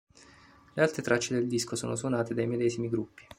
[0.77, 3.23] Le altre tre tracce del disco sono suonate dai medesimi gruppi.